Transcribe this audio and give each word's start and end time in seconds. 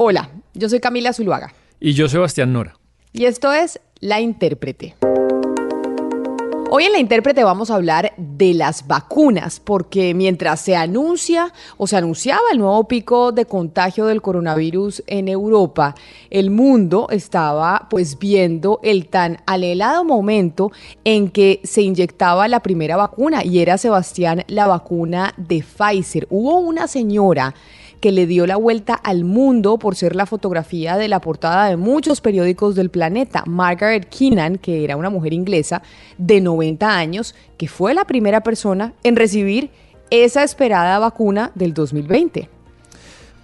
Hola, 0.00 0.30
yo 0.54 0.68
soy 0.68 0.78
Camila 0.78 1.12
Zuluaga. 1.12 1.52
Y 1.80 1.92
yo, 1.92 2.08
Sebastián 2.08 2.52
Nora. 2.52 2.76
Y 3.12 3.24
esto 3.24 3.52
es 3.52 3.80
La 3.98 4.20
Intérprete. 4.20 4.94
Hoy 6.70 6.84
en 6.84 6.92
la 6.92 6.98
intérprete 7.00 7.42
vamos 7.42 7.70
a 7.70 7.74
hablar 7.74 8.12
de 8.16 8.54
las 8.54 8.86
vacunas, 8.86 9.58
porque 9.58 10.14
mientras 10.14 10.60
se 10.60 10.76
anuncia 10.76 11.52
o 11.78 11.88
se 11.88 11.96
anunciaba 11.96 12.42
el 12.52 12.58
nuevo 12.58 12.86
pico 12.86 13.32
de 13.32 13.46
contagio 13.46 14.06
del 14.06 14.22
coronavirus 14.22 15.02
en 15.08 15.26
Europa, 15.26 15.94
el 16.30 16.50
mundo 16.50 17.08
estaba 17.10 17.88
pues 17.90 18.18
viendo 18.18 18.78
el 18.84 19.08
tan 19.08 19.38
alelado 19.46 20.04
momento 20.04 20.70
en 21.04 21.30
que 21.30 21.60
se 21.64 21.82
inyectaba 21.82 22.46
la 22.46 22.60
primera 22.60 22.96
vacuna 22.96 23.44
y 23.44 23.60
era 23.60 23.78
Sebastián 23.78 24.44
la 24.46 24.68
vacuna 24.68 25.34
de 25.38 25.64
Pfizer. 25.64 26.28
Hubo 26.30 26.58
una 26.58 26.86
señora 26.86 27.54
que 28.00 28.12
le 28.12 28.26
dio 28.26 28.46
la 28.46 28.56
vuelta 28.56 28.94
al 28.94 29.24
mundo 29.24 29.78
por 29.78 29.96
ser 29.96 30.14
la 30.14 30.26
fotografía 30.26 30.96
de 30.96 31.08
la 31.08 31.20
portada 31.20 31.68
de 31.68 31.76
muchos 31.76 32.20
periódicos 32.20 32.74
del 32.74 32.90
planeta. 32.90 33.44
Margaret 33.46 34.08
Keenan, 34.08 34.56
que 34.58 34.84
era 34.84 34.96
una 34.96 35.10
mujer 35.10 35.32
inglesa 35.32 35.82
de 36.16 36.40
90 36.40 36.96
años, 36.96 37.34
que 37.56 37.68
fue 37.68 37.94
la 37.94 38.04
primera 38.04 38.42
persona 38.42 38.92
en 39.02 39.16
recibir 39.16 39.70
esa 40.10 40.42
esperada 40.42 40.98
vacuna 40.98 41.52
del 41.54 41.74
2020. 41.74 42.48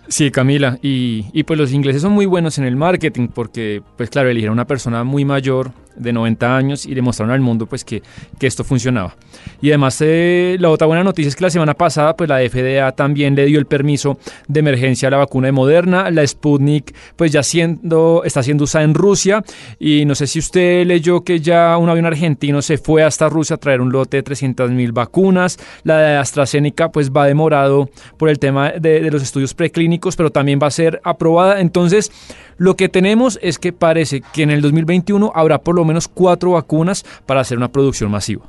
Sí, 0.08 0.30
Camila, 0.30 0.78
y, 0.82 1.42
pues 1.44 1.58
los 1.58 1.72
ingleses 1.72 2.02
son 2.02 2.12
muy 2.12 2.26
buenos 2.26 2.58
en 2.58 2.64
el 2.64 2.76
marketing 2.76 3.28
porque, 3.28 3.82
pues 3.96 4.10
claro, 4.10 4.28
eligieron 4.28 4.52
una 4.52 4.66
persona 4.66 5.02
muy 5.02 5.24
mayor 5.24 5.72
de 5.96 6.12
90 6.12 6.56
años 6.56 6.86
y 6.86 6.94
demostraron 6.94 7.34
al 7.34 7.40
mundo 7.40 7.66
pues 7.66 7.84
que, 7.84 8.02
que 8.38 8.46
esto 8.46 8.64
funcionaba. 8.64 9.16
Y 9.60 9.70
además 9.70 9.98
eh, 10.00 10.56
la 10.60 10.70
otra 10.70 10.86
buena 10.86 11.04
noticia 11.04 11.28
es 11.28 11.36
que 11.36 11.44
la 11.44 11.50
semana 11.50 11.74
pasada 11.74 12.16
pues 12.16 12.28
la 12.28 12.38
FDA 12.38 12.92
también 12.92 13.34
le 13.34 13.46
dio 13.46 13.58
el 13.58 13.66
permiso 13.66 14.18
de 14.48 14.60
emergencia 14.60 15.08
a 15.08 15.10
la 15.10 15.16
vacuna 15.18 15.46
de 15.46 15.52
Moderna, 15.52 16.10
la 16.10 16.26
Sputnik 16.26 16.94
pues 17.16 17.32
ya 17.32 17.42
siendo, 17.42 18.22
está 18.24 18.42
siendo 18.42 18.64
usada 18.64 18.84
en 18.84 18.94
Rusia. 18.94 19.42
Y 19.78 20.04
no 20.04 20.14
sé 20.14 20.26
si 20.26 20.38
usted 20.38 20.86
leyó 20.86 21.22
que 21.22 21.40
ya 21.40 21.76
un 21.78 21.88
avión 21.88 22.06
argentino 22.06 22.62
se 22.62 22.78
fue 22.78 23.02
hasta 23.02 23.28
Rusia 23.28 23.56
a 23.56 23.58
traer 23.58 23.80
un 23.80 23.92
lote 23.92 24.18
de 24.18 24.22
300 24.22 24.70
mil 24.70 24.92
vacunas, 24.92 25.58
la 25.82 25.98
de 25.98 26.16
AstraZeneca 26.16 26.90
pues 26.90 27.10
va 27.10 27.26
demorado 27.26 27.90
por 28.16 28.28
el 28.28 28.38
tema 28.38 28.72
de, 28.72 29.00
de 29.00 29.10
los 29.10 29.22
estudios 29.22 29.54
preclínicos 29.54 30.16
pero 30.16 30.30
también 30.30 30.58
va 30.62 30.68
a 30.68 30.70
ser 30.70 31.00
aprobada, 31.04 31.60
entonces 31.60 32.10
lo 32.56 32.76
que 32.76 32.88
tenemos 32.88 33.38
es 33.42 33.58
que 33.58 33.72
parece 33.72 34.22
que 34.32 34.42
en 34.42 34.50
el 34.50 34.60
2021 34.60 35.32
habrá 35.34 35.58
por 35.58 35.74
lo 35.74 35.84
menos 35.84 36.08
cuatro 36.08 36.52
vacunas 36.52 37.04
para 37.26 37.40
hacer 37.40 37.58
una 37.58 37.72
producción 37.72 38.10
masiva. 38.10 38.44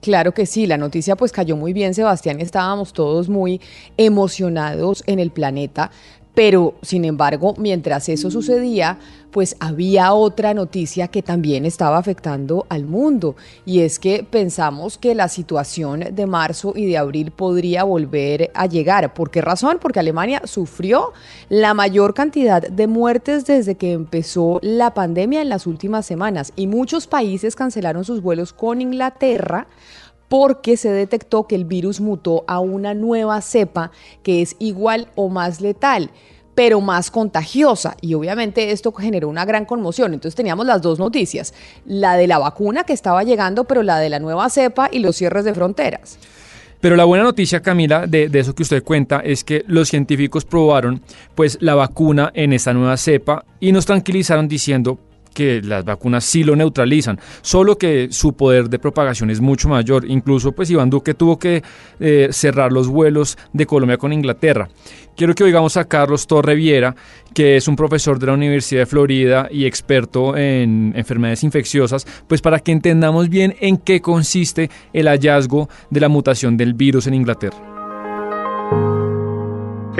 Claro 0.00 0.32
que 0.32 0.46
sí, 0.46 0.66
la 0.66 0.78
noticia 0.78 1.14
pues 1.14 1.30
cayó 1.30 1.56
muy 1.56 1.72
bien, 1.72 1.92
Sebastián, 1.92 2.40
estábamos 2.40 2.94
todos 2.94 3.28
muy 3.28 3.60
emocionados 3.98 5.04
en 5.06 5.18
el 5.18 5.30
planeta, 5.30 5.90
pero, 6.34 6.74
sin 6.80 7.04
embargo, 7.04 7.54
mientras 7.58 8.08
eso 8.08 8.30
sucedía, 8.30 8.98
pues 9.30 9.56
había 9.60 10.12
otra 10.12 10.54
noticia 10.54 11.08
que 11.08 11.22
también 11.22 11.64
estaba 11.64 11.98
afectando 11.98 12.66
al 12.68 12.84
mundo, 12.84 13.36
y 13.64 13.80
es 13.80 13.98
que 13.98 14.24
pensamos 14.28 14.98
que 14.98 15.14
la 15.14 15.28
situación 15.28 16.04
de 16.12 16.26
marzo 16.26 16.72
y 16.76 16.86
de 16.86 16.98
abril 16.98 17.30
podría 17.30 17.84
volver 17.84 18.50
a 18.54 18.66
llegar. 18.66 19.14
¿Por 19.14 19.30
qué 19.30 19.40
razón? 19.40 19.78
Porque 19.80 20.00
Alemania 20.00 20.42
sufrió 20.44 21.12
la 21.48 21.74
mayor 21.74 22.14
cantidad 22.14 22.62
de 22.62 22.86
muertes 22.86 23.44
desde 23.46 23.76
que 23.76 23.92
empezó 23.92 24.58
la 24.62 24.94
pandemia 24.94 25.42
en 25.42 25.48
las 25.48 25.66
últimas 25.66 26.06
semanas, 26.06 26.52
y 26.56 26.66
muchos 26.66 27.06
países 27.06 27.56
cancelaron 27.56 28.04
sus 28.04 28.22
vuelos 28.22 28.52
con 28.52 28.80
Inglaterra 28.80 29.66
porque 30.28 30.76
se 30.76 30.92
detectó 30.92 31.48
que 31.48 31.56
el 31.56 31.64
virus 31.64 32.00
mutó 32.00 32.44
a 32.46 32.60
una 32.60 32.94
nueva 32.94 33.40
cepa 33.40 33.90
que 34.22 34.42
es 34.42 34.54
igual 34.60 35.08
o 35.16 35.28
más 35.28 35.60
letal 35.60 36.10
pero 36.60 36.82
más 36.82 37.10
contagiosa. 37.10 37.96
Y 38.02 38.12
obviamente 38.12 38.70
esto 38.70 38.92
generó 38.92 39.30
una 39.30 39.46
gran 39.46 39.64
conmoción. 39.64 40.12
Entonces 40.12 40.36
teníamos 40.36 40.66
las 40.66 40.82
dos 40.82 40.98
noticias, 40.98 41.54
la 41.86 42.18
de 42.18 42.26
la 42.26 42.38
vacuna 42.38 42.84
que 42.84 42.92
estaba 42.92 43.24
llegando, 43.24 43.64
pero 43.64 43.82
la 43.82 43.98
de 43.98 44.10
la 44.10 44.18
nueva 44.18 44.50
cepa 44.50 44.90
y 44.92 44.98
los 44.98 45.16
cierres 45.16 45.46
de 45.46 45.54
fronteras. 45.54 46.18
Pero 46.78 46.96
la 46.96 47.06
buena 47.06 47.24
noticia, 47.24 47.62
Camila, 47.62 48.06
de, 48.06 48.28
eso 48.34 48.54
que 48.54 48.62
usted 48.62 48.82
cuenta 48.82 49.20
es 49.20 49.42
que 49.42 49.64
los 49.68 49.88
científicos 49.88 50.44
probaron 50.44 51.00
pues 51.34 51.56
la 51.62 51.74
vacuna 51.74 52.30
en 52.34 52.52
esta 52.52 52.74
nueva 52.74 52.98
cepa 52.98 53.42
y 53.58 53.72
nos 53.72 53.86
tranquilizaron 53.86 54.46
diciendo 54.46 54.98
que 55.34 55.60
las 55.62 55.84
vacunas 55.84 56.24
sí 56.24 56.44
lo 56.44 56.56
neutralizan, 56.56 57.18
solo 57.42 57.76
que 57.76 58.08
su 58.10 58.34
poder 58.34 58.68
de 58.68 58.78
propagación 58.78 59.30
es 59.30 59.40
mucho 59.40 59.68
mayor. 59.68 60.04
Incluso, 60.08 60.52
pues 60.52 60.70
Iván 60.70 60.90
Duque 60.90 61.14
tuvo 61.14 61.38
que 61.38 61.62
eh, 61.98 62.28
cerrar 62.32 62.72
los 62.72 62.88
vuelos 62.88 63.38
de 63.52 63.66
Colombia 63.66 63.96
con 63.96 64.12
Inglaterra. 64.12 64.68
Quiero 65.16 65.34
que 65.34 65.44
oigamos 65.44 65.76
a 65.76 65.86
Carlos 65.86 66.26
Torreviera, 66.26 66.94
que 67.34 67.56
es 67.56 67.68
un 67.68 67.76
profesor 67.76 68.18
de 68.18 68.26
la 68.26 68.32
Universidad 68.32 68.82
de 68.82 68.86
Florida 68.86 69.48
y 69.50 69.66
experto 69.66 70.36
en 70.36 70.92
enfermedades 70.96 71.44
infecciosas, 71.44 72.06
pues 72.26 72.40
para 72.40 72.58
que 72.60 72.72
entendamos 72.72 73.28
bien 73.28 73.54
en 73.60 73.76
qué 73.76 74.00
consiste 74.00 74.70
el 74.92 75.08
hallazgo 75.08 75.68
de 75.90 76.00
la 76.00 76.08
mutación 76.08 76.56
del 76.56 76.74
virus 76.74 77.06
en 77.06 77.14
Inglaterra. 77.14 77.79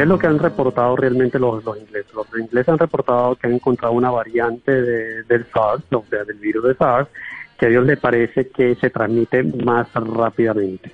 ¿Qué 0.00 0.04
es 0.04 0.08
lo 0.08 0.18
que 0.18 0.28
han 0.28 0.38
reportado 0.38 0.96
realmente 0.96 1.38
los, 1.38 1.62
ingleses? 1.78 2.14
Los 2.14 2.26
ingleses 2.34 2.70
han 2.70 2.78
reportado 2.78 3.36
que 3.36 3.48
han 3.48 3.52
encontrado 3.52 3.92
una 3.92 4.10
variante 4.10 4.72
de, 4.80 5.24
del 5.24 5.44
SARS, 5.52 5.82
del 5.90 6.38
virus 6.38 6.64
de 6.64 6.74
SARS, 6.74 7.06
que 7.58 7.66
a 7.66 7.68
ellos 7.68 7.84
les 7.84 7.98
parece 7.98 8.48
que 8.48 8.74
se 8.76 8.88
transmite 8.88 9.42
más 9.42 9.92
rápidamente 9.92 10.90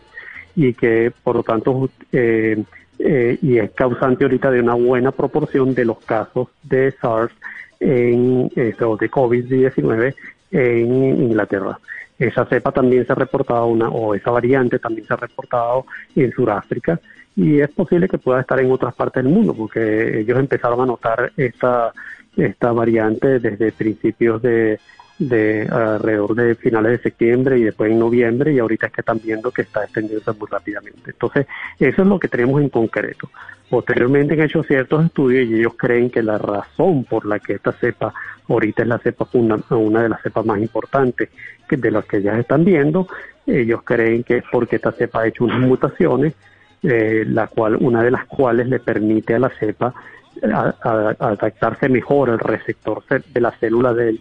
y 0.56 0.74
que 0.74 1.12
por 1.22 1.36
lo 1.36 1.44
tanto 1.44 1.88
eh, 2.10 2.60
eh, 2.98 3.38
y 3.40 3.58
es 3.58 3.70
causante 3.70 4.24
ahorita 4.24 4.50
de 4.50 4.58
una 4.58 4.74
buena 4.74 5.12
proporción 5.12 5.72
de 5.72 5.84
los 5.84 6.00
casos 6.00 6.48
de 6.64 6.90
SARS 7.00 7.32
en, 7.78 8.50
eh, 8.56 8.74
o 8.80 8.96
de 8.96 9.08
COVID-19 9.08 10.16
en 10.50 11.22
Inglaterra. 11.22 11.78
Esa 12.18 12.46
cepa 12.46 12.72
también 12.72 13.06
se 13.06 13.12
ha 13.12 13.16
reportado, 13.16 13.66
una, 13.66 13.88
o 13.88 14.14
esa 14.14 14.30
variante 14.30 14.78
también 14.78 15.06
se 15.06 15.14
ha 15.14 15.16
reportado 15.16 15.86
en 16.14 16.32
Sudáfrica 16.32 16.98
y 17.36 17.60
es 17.60 17.68
posible 17.70 18.08
que 18.08 18.16
pueda 18.18 18.40
estar 18.40 18.58
en 18.58 18.72
otras 18.72 18.94
partes 18.94 19.22
del 19.22 19.32
mundo 19.32 19.54
porque 19.54 20.20
ellos 20.20 20.38
empezaron 20.38 20.80
a 20.80 20.86
notar 20.86 21.32
esta, 21.36 21.92
esta 22.36 22.72
variante 22.72 23.38
desde 23.38 23.72
principios 23.72 24.40
de, 24.40 24.80
de 25.18 25.66
alrededor 25.70 26.34
de 26.34 26.54
finales 26.54 26.92
de 26.92 26.98
septiembre 26.98 27.58
y 27.58 27.64
después 27.64 27.90
en 27.90 27.98
noviembre 27.98 28.52
y 28.52 28.58
ahorita 28.58 28.86
es 28.86 28.92
que 28.92 29.00
están 29.00 29.20
viendo 29.22 29.50
que 29.50 29.62
está 29.62 29.84
extendiéndose 29.84 30.32
muy 30.38 30.48
rápidamente. 30.50 31.10
Entonces, 31.10 31.46
eso 31.78 32.02
es 32.02 32.08
lo 32.08 32.18
que 32.18 32.28
tenemos 32.28 32.60
en 32.60 32.68
concreto. 32.68 33.30
Posteriormente 33.70 34.34
han 34.34 34.42
hecho 34.42 34.62
ciertos 34.62 35.06
estudios 35.06 35.48
y 35.48 35.54
ellos 35.54 35.74
creen 35.76 36.10
que 36.10 36.22
la 36.22 36.38
razón 36.38 37.04
por 37.04 37.26
la 37.26 37.38
que 37.38 37.54
esta 37.54 37.72
cepa 37.72 38.12
ahorita 38.48 38.82
es 38.82 38.88
la 38.88 38.98
cepa 38.98 39.26
una, 39.32 39.58
una 39.70 40.02
de 40.02 40.08
las 40.08 40.22
cepas 40.22 40.44
más 40.44 40.60
importantes 40.60 41.30
que 41.68 41.76
de 41.76 41.90
las 41.90 42.04
que 42.04 42.22
ya 42.22 42.38
están 42.38 42.64
viendo, 42.64 43.08
ellos 43.46 43.82
creen 43.82 44.22
que 44.22 44.38
es 44.38 44.44
porque 44.52 44.76
esta 44.76 44.92
cepa 44.92 45.22
ha 45.22 45.26
hecho 45.26 45.44
unas 45.44 45.60
mutaciones 45.60 46.34
eh, 46.82 47.24
la 47.26 47.46
cual, 47.48 47.76
una 47.80 48.02
de 48.02 48.10
las 48.10 48.26
cuales 48.26 48.68
le 48.68 48.80
permite 48.80 49.34
a 49.34 49.38
la 49.38 49.50
cepa 49.50 49.94
adaptarse 50.42 51.88
mejor 51.88 52.28
al 52.28 52.38
receptor 52.38 53.02
de 53.08 53.40
la 53.40 53.52
célula 53.52 53.94
de 53.94 54.18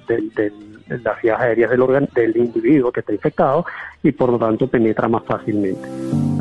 las 1.03 1.21
vías 1.21 1.39
aéreas 1.39 1.71
del, 1.71 2.09
del 2.13 2.37
individuo 2.37 2.91
que 2.91 3.01
está 3.01 3.11
infectado 3.11 3.65
y 4.01 4.11
por 4.13 4.31
lo 4.31 4.39
tanto 4.39 4.67
penetra 4.67 5.09
más 5.09 5.23
fácilmente. 5.25 6.34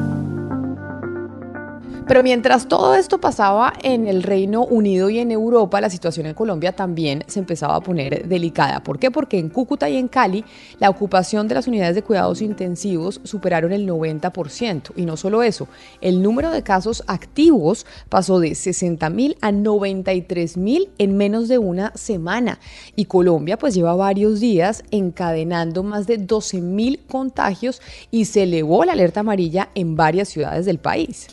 Pero 2.07 2.23
mientras 2.23 2.69
todo 2.69 2.95
esto 2.95 3.19
pasaba 3.19 3.73
en 3.83 4.07
el 4.07 4.23
Reino 4.23 4.63
Unido 4.63 5.09
y 5.09 5.21
en 5.21 5.31
Europa, 5.31 5.81
la 5.81 5.89
situación 5.89 6.27
en 6.27 6.35
Colombia 6.35 6.73
también 6.73 7.25
se 7.29 7.39
empezaba 7.39 7.77
a 7.77 7.81
poner 7.81 8.29
delicada. 8.29 8.83
¿Por 8.83 8.99
qué? 8.99 9.11
Porque 9.11 9.39
en 9.39 9.49
Cúcuta 9.49 9.89
y 9.89 9.97
en 9.97 10.09
Cali 10.09 10.45
la 10.79 10.91
ocupación 10.91 11.49
de 11.49 11.55
las 11.55 11.67
unidades 11.67 11.95
de 11.95 12.03
cuidados 12.03 12.43
intensivos 12.43 13.23
superaron 13.25 13.73
el 13.73 13.89
90%. 13.89 14.93
Y 14.97 15.07
no 15.07 15.17
solo 15.17 15.43
eso, 15.43 15.67
el 16.03 16.21
número 16.21 16.51
de 16.51 16.63
casos 16.63 17.03
activos 17.07 17.87
pasó 18.11 18.39
de 18.39 18.55
60 18.55 19.09
mil 19.09 19.39
a 19.41 19.51
93 19.51 20.59
mil 20.59 20.91
en 20.99 21.17
menos 21.17 21.49
de 21.49 21.57
una 21.57 21.91
semana. 21.95 22.59
Y 22.97 23.07
Colombia 23.07 23.57
pues 23.57 23.75
lleva 23.75 23.97
varios 23.97 24.41
días 24.41 24.85
encadenando 24.91 25.83
más 25.83 26.07
de 26.07 26.19
12 26.19 26.61
mil 26.61 27.01
contagios 27.09 27.81
y 28.11 28.27
se 28.27 28.43
elevó 28.43 28.85
la 28.85 28.93
alerta 28.93 29.21
amarilla 29.21 29.71
en 29.75 29.97
varias 29.97 30.29
ciudades 30.29 30.67
del 30.67 30.77
país. 30.77 31.29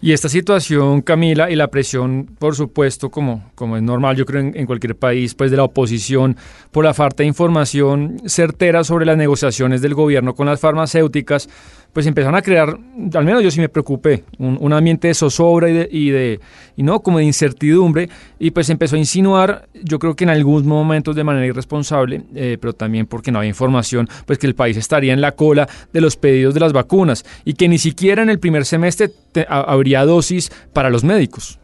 Y 0.00 0.12
esta 0.12 0.28
situación, 0.28 1.02
Camila, 1.02 1.50
y 1.50 1.56
la 1.56 1.68
presión, 1.68 2.28
por 2.38 2.54
supuesto, 2.54 3.10
como, 3.10 3.50
como 3.56 3.76
es 3.76 3.82
normal, 3.82 4.14
yo 4.14 4.26
creo, 4.26 4.42
en, 4.42 4.56
en, 4.56 4.64
cualquier 4.64 4.94
país, 4.94 5.34
pues 5.34 5.50
de 5.50 5.56
la 5.56 5.64
oposición, 5.64 6.36
por 6.70 6.84
la 6.84 6.94
falta 6.94 7.24
de 7.24 7.26
información 7.26 8.22
certera 8.26 8.84
sobre 8.84 9.06
las 9.06 9.16
negociaciones 9.16 9.82
del 9.82 9.94
gobierno 9.94 10.36
con 10.36 10.46
las 10.46 10.60
farmacéuticas, 10.60 11.48
pues 11.92 12.06
empezaron 12.06 12.34
a 12.34 12.42
crear, 12.42 12.78
al 13.14 13.24
menos 13.24 13.42
yo 13.42 13.50
sí 13.50 13.60
me 13.60 13.68
preocupé, 13.68 14.24
un, 14.38 14.56
un 14.60 14.72
ambiente 14.72 15.08
de 15.08 15.14
zozobra 15.14 15.68
y 15.68 15.72
de, 15.72 15.88
y 15.90 16.10
de, 16.10 16.40
y 16.76 16.82
no, 16.82 17.00
como 17.00 17.18
de 17.18 17.24
incertidumbre, 17.24 18.08
y 18.38 18.50
pues 18.50 18.70
empezó 18.70 18.96
a 18.96 18.98
insinuar, 18.98 19.68
yo 19.82 19.98
creo 19.98 20.14
que 20.14 20.24
en 20.24 20.30
algunos 20.30 20.64
momentos 20.64 21.16
de 21.16 21.24
manera 21.24 21.46
irresponsable, 21.46 22.22
eh, 22.34 22.56
pero 22.60 22.72
también 22.72 23.06
porque 23.06 23.32
no 23.32 23.38
había 23.38 23.48
información, 23.48 24.08
pues 24.26 24.38
que 24.38 24.46
el 24.46 24.54
país 24.54 24.76
estaría 24.76 25.12
en 25.12 25.20
la 25.20 25.32
cola 25.32 25.68
de 25.92 26.00
los 26.00 26.16
pedidos 26.16 26.54
de 26.54 26.60
las 26.60 26.72
vacunas 26.72 27.24
y 27.44 27.54
que 27.54 27.68
ni 27.68 27.78
siquiera 27.78 28.22
en 28.22 28.30
el 28.30 28.38
primer 28.38 28.64
semestre 28.64 29.10
te, 29.32 29.46
habría 29.48 30.04
dosis 30.04 30.50
para 30.72 30.90
los 30.90 31.04
médicos. 31.04 31.57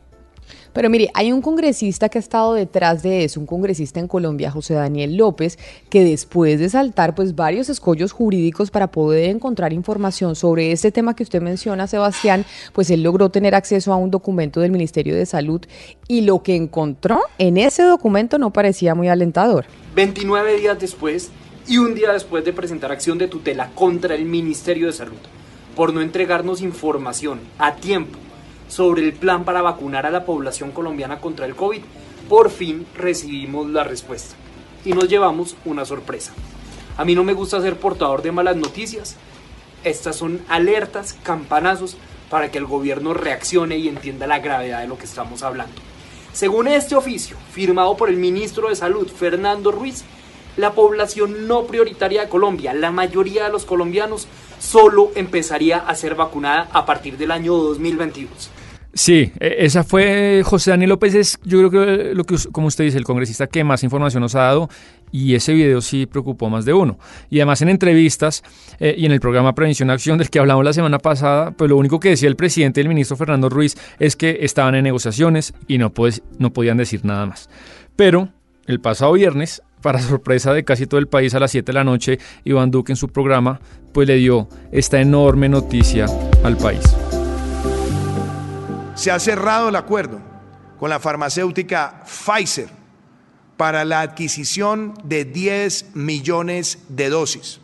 Pero 0.75 0.91
mire, 0.91 1.09
hay 1.15 1.33
un 1.33 1.41
congresista 1.41 2.09
que 2.09 2.19
ha 2.19 2.21
estado 2.21 2.53
detrás 2.53 3.03
de 3.03 3.25
eso, 3.25 3.39
un 3.39 3.47
congresista 3.47 4.01
en 4.01 4.09
Colombia, 4.09 4.51
José 4.51 4.75
Daniel 4.75 5.17
López, 5.17 5.57
que 5.89 6.03
después 6.05 6.59
de 6.59 6.69
saltar 6.69 7.15
pues 7.15 7.37
varios 7.37 7.69
escollos 7.69 8.11
jurídicos 8.11 8.73
para 8.73 8.89
poder 8.89 9.31
encontrar 9.31 9.73
información 9.73 10.35
sobre 10.35 10.73
este 10.73 10.91
tema 10.91 11.15
que 11.15 11.23
usted 11.23 11.41
menciona, 11.41 11.87
Sebastián, 11.87 12.45
pues 12.73 12.91
él 12.91 13.05
logró 13.05 13.31
tener 13.31 13.55
acceso 13.55 13.93
a 13.93 13.97
un 13.97 14.11
documento 14.11 14.61
del 14.61 14.73
Ministerio 14.73 15.15
de 15.15 15.27
Salud 15.27 15.63
y 16.09 16.23
lo 16.23 16.43
que 16.43 16.57
encontró 16.57 17.21
en 17.39 17.57
ese 17.57 17.85
documento 17.85 18.39
no 18.39 18.53
parecía 18.53 18.97
muy 18.97 19.09
alentador. 19.09 19.67
29 19.95 20.59
días 20.59 20.79
después 20.81 21.31
y 21.69 21.79
un 21.79 21.95
día 21.95 22.13
después 22.13 22.45
de 22.45 22.53
presentar 22.53 22.91
acción 22.91 23.17
de 23.17 23.29
tutela 23.29 23.71
contra 23.77 24.17
el 24.17 24.25
Ministerio 24.25 24.87
de 24.87 24.93
Salud 24.93 25.19
por 25.77 25.95
no 25.95 26.01
entregarnos 26.01 26.63
información 26.63 27.39
a 27.59 27.77
tiempo 27.77 28.24
sobre 28.75 29.05
el 29.05 29.13
plan 29.13 29.45
para 29.45 29.63
vacunar 29.63 30.05
a 30.05 30.11
la 30.11 30.25
población 30.25 30.73
colombiana 30.73 31.21
contra 31.21 31.47
el 31.47 31.55
COVID, 31.55 31.81
por 32.29 32.51
fin 32.51 32.85
recibimos 32.97 33.69
la 33.71 33.85
respuesta 33.85 34.35
y 34.85 34.93
nos 34.95 35.09
llevamos 35.09 35.55
una 35.65 35.85
sorpresa. 35.85 36.33
A 36.97 37.05
mí 37.05 37.15
no 37.15 37.23
me 37.23 37.35
gusta 37.35 37.61
ser 37.61 37.77
portador 37.77 38.23
de 38.23 38.33
malas 38.33 38.57
noticias. 38.57 39.15
Estas 39.85 40.17
son 40.17 40.41
alertas, 40.49 41.17
campanazos 41.23 41.97
para 42.29 42.51
que 42.51 42.59
el 42.59 42.65
gobierno 42.65 43.15
reaccione 43.15 43.79
y 43.79 43.87
entienda 43.87 44.27
la 44.27 44.41
gravedad 44.41 44.81
de 44.81 44.89
lo 44.89 44.99
que 44.99 45.05
estamos 45.05 45.45
hablando. 45.45 45.77
Según 46.33 46.67
este 46.67 46.97
oficio, 46.97 47.37
firmado 47.53 47.97
por 47.97 48.09
el 48.09 48.17
ministro 48.17 48.71
de 48.71 48.75
Salud, 48.75 49.07
Fernando 49.07 49.71
Ruiz, 49.71 50.03
la 50.57 50.73
población 50.73 51.47
no 51.47 51.63
prioritaria 51.63 52.23
de 52.23 52.29
Colombia, 52.29 52.75
la 52.75 52.91
mayoría 52.91 53.45
de 53.45 53.53
los 53.53 53.67
colombianos, 53.67 54.27
solo 54.59 55.13
empezaría 55.15 55.79
a 55.79 55.95
ser 55.95 56.17
vacunada 56.17 56.69
a 56.73 56.85
partir 56.85 57.17
del 57.17 57.31
año 57.31 57.55
2022. 57.55 58.51
Sí, 58.95 59.33
e, 59.41 59.57
esa 59.59 59.83
fue 59.83 60.43
José 60.45 60.71
Daniel 60.71 60.91
López, 60.91 61.15
es 61.15 61.39
yo 61.45 61.59
creo 61.59 61.71
que 61.71 62.15
lo 62.15 62.25
que, 62.25 62.37
como 62.53 62.69
usted 62.69 62.85
dice, 62.85 62.97
el 62.97 63.05
congresista 63.05 63.49
que 63.49 63.65
más 63.65 63.83
información 63.83 64.21
nos 64.21 64.37
ha 64.37 64.43
dado 64.43 64.69
y 65.11 65.35
ese 65.35 65.53
video 65.53 65.81
sí 65.81 66.07
preocupó 66.07 66.49
más 66.49 66.65
de 66.65 66.73
uno. 66.73 66.99
Y 67.29 67.41
además 67.41 67.61
en 67.63 67.69
entrevistas 67.71 68.43
eh, 68.79 68.95
y 68.97 69.07
en 69.07 69.13
el 69.13 69.21
programa 69.21 69.55
Prevención 69.55 69.91
Acción 69.91 70.19
del 70.19 70.31
que 70.31 70.39
hablamos 70.39 70.65
la 70.65 70.73
semana 70.73 70.99
pasada, 70.99 71.51
pues 71.51 71.69
lo 71.69 71.77
único 71.77 71.99
que 71.99 72.11
decía 72.11 72.29
el 72.29 72.37
presidente 72.37 72.81
y 72.81 72.83
el 72.83 72.89
ministro 72.89 73.17
Fernando 73.17 73.49
Ruiz 73.49 73.77
es 73.99 74.15
que 74.15 74.39
estaban 74.43 74.77
en 74.77 74.85
negociaciones 74.85 75.55
y 75.67 75.79
no, 75.79 75.93
pues, 75.93 76.23
no 76.39 76.53
podían 76.53 76.77
decir 76.77 77.05
nada 77.05 77.27
más. 77.27 77.51
Pero 77.97 78.29
el 78.67 78.81
pasado 78.81 79.13
viernes, 79.13 79.63
para 79.83 80.01
sorpresa 80.01 80.53
de 80.53 80.65
casi 80.65 80.87
todo 80.87 80.99
el 80.99 81.09
país 81.09 81.35
a 81.35 81.41
las 81.41 81.51
7 81.51 81.67
de 81.67 81.73
la 81.73 81.85
noche, 81.85 82.19
Iván 82.45 82.71
Duque 82.71 82.93
en 82.93 82.97
su 82.97 83.09
programa 83.09 83.61
pues 83.93 84.09
le 84.09 84.17
dio 84.17 84.49
esta 84.73 85.01
enorme 85.01 85.49
noticia 85.49 86.07
al 86.43 86.57
país. 86.57 86.83
Se 88.95 89.11
ha 89.11 89.19
cerrado 89.19 89.69
el 89.69 89.77
acuerdo 89.77 90.21
con 90.79 90.89
la 90.89 91.01
farmacéutica 91.01 92.05
Pfizer 92.05 92.69
para 93.57 93.85
la 93.85 94.01
adquisición 94.01 94.95
de 95.05 95.25
10 95.25 95.95
millones 95.95 96.79
de 96.89 97.09
dosis. 97.09 97.61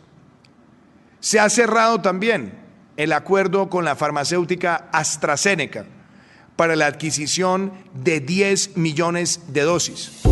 Se 1.20 1.38
ha 1.38 1.48
cerrado 1.50 2.00
también 2.00 2.58
el 2.96 3.12
acuerdo 3.12 3.68
con 3.70 3.84
la 3.84 3.96
farmacéutica 3.96 4.88
AstraZeneca 4.92 5.84
para 6.56 6.76
la 6.76 6.86
adquisición 6.86 7.72
de 7.94 8.20
10 8.20 8.76
millones 8.76 9.40
de 9.48 9.62
dosis. 9.62 10.22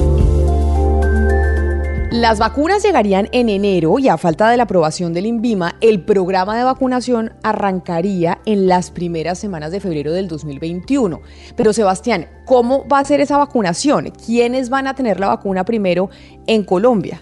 Las 2.10 2.38
vacunas 2.38 2.82
llegarían 2.82 3.28
en 3.32 3.50
enero 3.50 3.98
y 3.98 4.08
a 4.08 4.16
falta 4.16 4.48
de 4.48 4.56
la 4.56 4.62
aprobación 4.62 5.12
del 5.12 5.26
INVIMA, 5.26 5.74
el 5.82 6.00
programa 6.00 6.56
de 6.56 6.64
vacunación 6.64 7.34
arrancaría 7.42 8.38
en 8.46 8.66
las 8.66 8.90
primeras 8.90 9.38
semanas 9.38 9.72
de 9.72 9.80
febrero 9.80 10.14
del 10.14 10.26
2021. 10.26 11.20
Pero 11.54 11.74
Sebastián, 11.74 12.26
¿cómo 12.46 12.88
va 12.88 13.00
a 13.00 13.04
ser 13.04 13.20
esa 13.20 13.36
vacunación? 13.36 14.10
¿Quiénes 14.24 14.70
van 14.70 14.86
a 14.86 14.94
tener 14.94 15.20
la 15.20 15.28
vacuna 15.28 15.66
primero 15.66 16.08
en 16.46 16.64
Colombia? 16.64 17.20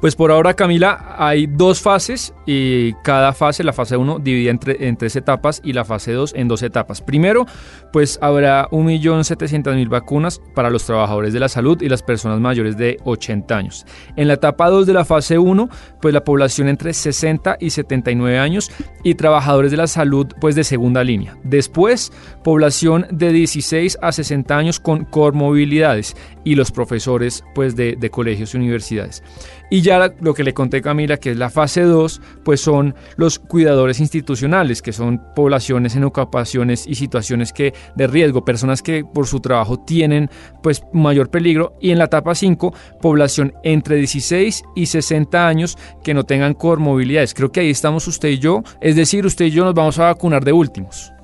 Pues 0.00 0.14
por 0.14 0.30
ahora, 0.30 0.54
Camila, 0.54 1.16
hay 1.18 1.46
dos 1.46 1.80
fases 1.80 2.34
y 2.44 2.92
cada 3.02 3.32
fase, 3.32 3.64
la 3.64 3.72
fase 3.72 3.96
1, 3.96 4.18
divide 4.18 4.50
entre, 4.50 4.88
en 4.88 4.96
tres 4.96 5.16
etapas 5.16 5.62
y 5.64 5.72
la 5.72 5.84
fase 5.84 6.12
2 6.12 6.34
en 6.36 6.48
dos 6.48 6.62
etapas. 6.62 7.00
Primero, 7.00 7.46
pues 7.92 8.18
habrá 8.20 8.68
1.700.000 8.68 9.88
vacunas 9.88 10.40
para 10.54 10.68
los 10.68 10.84
trabajadores 10.84 11.32
de 11.32 11.40
la 11.40 11.48
salud 11.48 11.80
y 11.80 11.88
las 11.88 12.02
personas 12.02 12.40
mayores 12.40 12.76
de 12.76 12.98
80 13.04 13.56
años. 13.56 13.86
En 14.16 14.28
la 14.28 14.34
etapa 14.34 14.68
2 14.68 14.86
de 14.86 14.92
la 14.92 15.06
fase 15.06 15.38
1, 15.38 15.68
pues 16.00 16.12
la 16.12 16.24
población 16.24 16.68
entre 16.68 16.92
60 16.92 17.56
y 17.58 17.70
79 17.70 18.38
años 18.38 18.70
y 19.02 19.14
trabajadores 19.14 19.70
de 19.70 19.78
la 19.78 19.86
salud 19.86 20.26
pues 20.40 20.54
de 20.54 20.64
segunda 20.64 21.02
línea. 21.04 21.38
Después, 21.42 22.12
población 22.44 23.06
de 23.10 23.32
16 23.32 23.98
a 24.02 24.12
60 24.12 24.56
años 24.56 24.78
con 24.78 25.04
comorbilidades 25.04 26.14
y 26.44 26.54
los 26.54 26.70
profesores 26.70 27.44
pues 27.54 27.76
de, 27.76 27.96
de 27.96 28.10
colegios 28.10 28.54
y 28.54 28.58
universidades. 28.58 29.22
Y 29.70 29.85
ya 29.86 30.12
lo 30.20 30.34
que 30.34 30.42
le 30.42 30.52
conté 30.52 30.82
Camila, 30.82 31.16
que 31.16 31.30
es 31.30 31.36
la 31.36 31.48
fase 31.48 31.82
2, 31.82 32.20
pues 32.44 32.60
son 32.60 32.96
los 33.16 33.38
cuidadores 33.38 34.00
institucionales, 34.00 34.82
que 34.82 34.92
son 34.92 35.22
poblaciones 35.36 35.94
en 35.94 36.02
ocupaciones 36.02 36.88
y 36.88 36.96
situaciones 36.96 37.52
que 37.52 37.72
de 37.94 38.08
riesgo, 38.08 38.44
personas 38.44 38.82
que 38.82 39.04
por 39.04 39.28
su 39.28 39.38
trabajo 39.38 39.78
tienen 39.78 40.28
pues 40.60 40.82
mayor 40.92 41.30
peligro. 41.30 41.76
Y 41.80 41.92
en 41.92 41.98
la 41.98 42.06
etapa 42.06 42.34
5, 42.34 42.74
población 43.00 43.54
entre 43.62 43.96
16 43.96 44.64
y 44.74 44.86
60 44.86 45.46
años 45.46 45.78
que 46.02 46.14
no 46.14 46.24
tengan 46.24 46.54
comorbilidades. 46.54 47.32
Creo 47.32 47.52
que 47.52 47.60
ahí 47.60 47.70
estamos 47.70 48.08
usted 48.08 48.30
y 48.30 48.38
yo, 48.38 48.64
es 48.80 48.96
decir, 48.96 49.24
usted 49.24 49.44
y 49.44 49.50
yo 49.52 49.64
nos 49.64 49.74
vamos 49.74 50.00
a 50.00 50.06
vacunar 50.06 50.44
de 50.44 50.52
últimos 50.52 51.15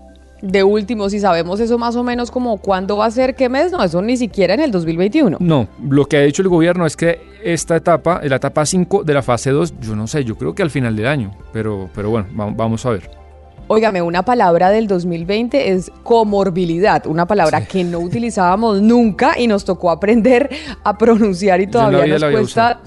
de 0.42 0.64
último, 0.64 1.08
si 1.08 1.20
sabemos 1.20 1.60
eso 1.60 1.78
más 1.78 1.94
o 1.96 2.02
menos 2.02 2.30
como 2.30 2.58
cuándo 2.58 2.96
va 2.96 3.06
a 3.06 3.10
ser, 3.10 3.34
qué 3.34 3.48
mes, 3.48 3.72
no, 3.72 3.82
eso 3.82 4.02
ni 4.02 4.16
siquiera 4.16 4.54
en 4.54 4.60
el 4.60 4.72
2021. 4.72 5.38
No, 5.40 5.68
lo 5.88 6.06
que 6.06 6.16
ha 6.16 6.22
dicho 6.22 6.42
el 6.42 6.48
gobierno 6.48 6.84
es 6.84 6.96
que 6.96 7.20
esta 7.42 7.76
etapa, 7.76 8.20
la 8.24 8.36
etapa 8.36 8.66
5 8.66 9.04
de 9.04 9.14
la 9.14 9.22
fase 9.22 9.50
2, 9.50 9.74
yo 9.80 9.96
no 9.96 10.06
sé, 10.06 10.24
yo 10.24 10.36
creo 10.36 10.54
que 10.54 10.62
al 10.62 10.70
final 10.70 10.96
del 10.96 11.06
año, 11.06 11.30
pero, 11.52 11.88
pero 11.94 12.10
bueno, 12.10 12.26
vamos 12.34 12.84
a 12.84 12.90
ver. 12.90 13.10
Óigame, 13.68 14.02
una 14.02 14.24
palabra 14.24 14.70
del 14.70 14.88
2020 14.88 15.70
es 15.70 15.90
comorbilidad, 16.02 17.06
una 17.06 17.26
palabra 17.26 17.64
que 17.64 17.84
no 17.84 18.00
utilizábamos 18.00 18.82
nunca 18.82 19.38
y 19.38 19.46
nos 19.46 19.64
tocó 19.64 19.90
aprender 19.90 20.50
a 20.82 20.98
pronunciar 20.98 21.60
y 21.60 21.68
todavía 21.68 22.18
nos 22.18 22.24
cuesta 22.24 22.80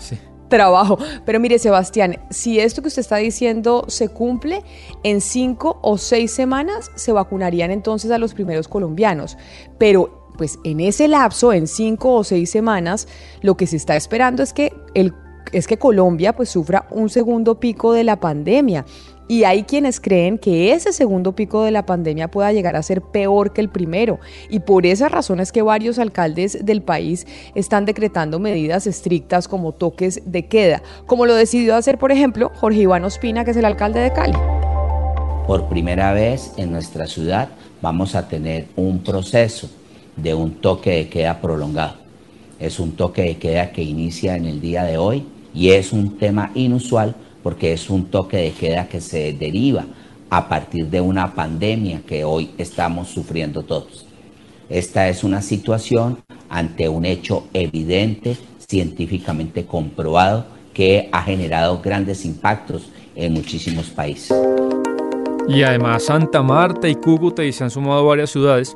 trabajo. 0.48 0.98
Pero 1.26 1.40
mire, 1.40 1.60
Sebastián, 1.60 2.20
si 2.30 2.60
esto 2.60 2.82
que 2.82 2.88
usted 2.88 3.02
está 3.02 3.18
diciendo 3.18 3.86
se 3.88 4.10
cumple, 4.10 4.64
en 5.04 5.22
cinco 5.22 5.80
o 5.82 5.98
seis 5.98 6.32
semanas 6.32 6.92
se 6.96 7.12
vacunarían 7.12 7.72
entonces 7.72 8.12
a 8.12 8.18
los 8.18 8.34
primeros 8.34 8.68
colombianos. 8.68 9.38
Pero 9.78 10.32
pues 10.38 10.60
en 10.64 10.82
ese 10.82 11.08
lapso, 11.08 11.54
en 11.54 11.68
cinco 11.68 12.14
o 12.14 12.24
seis 12.24 12.50
semanas, 12.52 13.08
lo 13.42 13.56
que 13.56 13.68
se 13.68 13.78
está 13.78 13.96
esperando 13.96 14.44
es 14.44 14.54
que 14.54 14.74
el 14.94 15.14
es 15.52 15.68
que 15.68 15.78
Colombia 15.78 16.34
pues 16.34 16.50
sufra 16.50 16.88
un 16.92 17.10
segundo 17.10 17.60
pico 17.60 17.94
de 17.94 18.04
la 18.04 18.20
pandemia 18.20 18.86
y 19.28 19.44
hay 19.44 19.64
quienes 19.64 20.00
creen 20.00 20.38
que 20.38 20.74
ese 20.74 20.94
segundo 20.94 21.34
pico 21.34 21.64
de 21.64 21.72
la 21.72 21.86
pandemia 21.86 22.30
pueda 22.30 22.52
llegar 22.52 22.76
a 22.76 22.84
ser 22.84 23.02
peor 23.02 23.54
que 23.54 23.62
el 23.62 23.70
primero. 23.70 24.20
Y 24.50 24.60
por 24.60 24.86
esa 24.86 25.10
razón 25.10 25.40
es 25.40 25.52
que 25.52 25.62
varios 25.62 25.98
alcaldes 25.98 26.64
del 26.64 26.82
país 26.82 27.26
están 27.56 27.86
decretando 27.86 28.40
medidas 28.40 28.86
estrictas 28.86 29.48
como 29.48 29.72
toques 29.72 30.22
de 30.26 30.46
queda, 30.46 30.84
como 31.08 31.26
lo 31.26 31.34
decidió 31.34 31.76
hacer, 31.76 31.98
por 31.98 32.12
ejemplo, 32.12 32.52
Jorge 32.56 32.82
Iván 32.82 33.04
Ospina, 33.04 33.44
que 33.46 33.52
es 33.52 33.58
el 33.58 33.66
alcalde 33.66 34.00
de 34.00 34.14
Cali. 34.14 34.38
Por 35.48 35.68
primera 35.70 36.14
vez 36.14 36.54
en 36.58 36.72
nuestra 36.72 37.08
ciudad 37.08 37.50
vamos 37.82 38.16
a 38.16 38.28
tener 38.28 38.68
un 38.76 39.04
proceso 39.04 39.70
de 40.16 40.34
un 40.34 40.56
toque 40.56 40.92
de 40.92 41.10
queda 41.10 41.42
prolongado. 41.42 41.96
Es 42.60 42.80
un 42.80 42.96
toque 42.96 43.24
de 43.24 43.38
queda 43.38 43.72
que 43.72 43.84
inicia 43.84 44.36
en 44.36 44.46
el 44.46 44.62
día 44.62 44.84
de 44.84 44.98
hoy 44.98 45.26
y 45.56 45.70
es 45.70 45.94
un 45.94 46.18
tema 46.18 46.52
inusual 46.54 47.16
porque 47.42 47.74
es 47.74 47.90
un 47.90 48.06
toque 48.06 48.38
de 48.38 48.52
queda 48.52 48.88
que 48.88 49.00
se 49.00 49.34
deriva 49.34 49.86
a 50.30 50.50
partir 50.50 50.88
de 50.88 51.00
una 51.00 51.34
pandemia 51.34 52.02
que 52.06 52.24
hoy 52.24 52.52
estamos 52.58 53.08
sufriendo 53.08 53.64
todos. 53.64 54.06
Esta 54.70 55.08
es 55.10 55.24
una 55.24 55.42
situación 55.42 56.18
ante 56.50 56.90
un 56.90 57.06
hecho 57.06 57.46
evidente, 57.54 58.36
científicamente 58.68 59.66
comprobado, 59.66 60.46
que 60.74 61.08
ha 61.12 61.22
generado 61.22 61.80
grandes 61.82 62.26
impactos 62.26 62.90
en 63.16 63.34
muchísimos 63.34 63.90
países. 63.90 64.36
Y 65.48 65.62
además 65.62 66.04
Santa 66.04 66.42
Marta 66.42 66.90
y 66.90 66.96
Cúcuta 66.96 67.44
y 67.44 67.54
se 67.54 67.64
han 67.64 67.70
sumado 67.70 68.06
varias 68.06 68.32
ciudades. 68.32 68.76